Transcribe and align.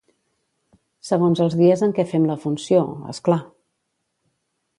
Segons 1.09 1.43
els 1.45 1.57
dies 1.59 1.83
en 1.89 1.93
què 1.99 2.07
fem 2.15 2.27
la 2.31 2.39
funció, 2.47 2.83
és 3.15 3.21
clar. 3.29 3.41